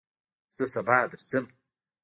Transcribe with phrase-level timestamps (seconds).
[0.55, 1.45] زه سبا درځم